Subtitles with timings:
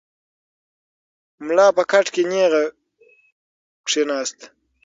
[1.45, 2.53] ملا په کټ کې نېغ
[3.87, 4.39] کښېناست.